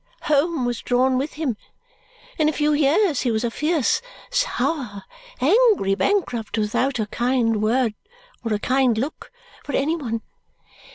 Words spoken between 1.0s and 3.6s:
with him. In a few years he was a